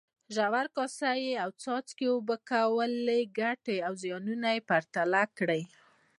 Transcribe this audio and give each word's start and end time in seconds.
ژور، 0.35 0.65
کاسه 0.77 1.09
یي 1.23 1.33
او 1.43 1.49
څاڅکي 1.61 2.05
اوبه 2.13 2.35
کولو 2.49 3.17
ګټې 3.39 3.77
او 3.87 3.93
زیانونه 4.01 4.49
پرتله 4.69 5.23
کړئ. 5.37 5.61